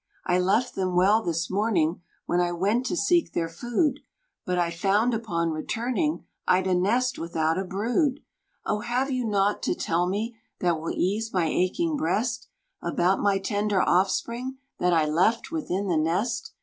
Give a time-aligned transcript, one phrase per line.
[0.25, 3.99] "I left them well this morning, When I went to seek their food;
[4.47, 8.21] But I found, upon returning, I'd a nest without a brood.
[8.65, 12.47] "O have you nought to tell me, That will ease my aching breast,
[12.81, 16.53] About my tender offspring That I left within the nest?